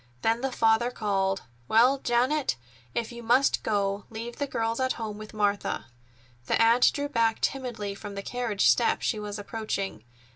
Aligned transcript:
Then 0.23 0.41
the 0.41 0.51
father 0.51 0.89
called: 0.89 1.43
"Well, 1.67 1.99
Janet, 1.99 2.55
if 2.95 3.11
you 3.11 3.21
must 3.21 3.61
go, 3.61 4.05
leave 4.09 4.37
the 4.37 4.47
girls 4.47 4.79
at 4.79 4.93
home 4.93 5.19
with 5.19 5.31
Martha." 5.31 5.85
The 6.47 6.59
aunt 6.59 6.91
drew 6.91 7.07
back 7.07 7.39
timidly 7.39 7.93
from 7.93 8.15
the 8.15 8.23
carriage 8.23 8.67
step 8.67 9.03
she 9.03 9.19
was 9.19 9.37
approaching. 9.37 10.03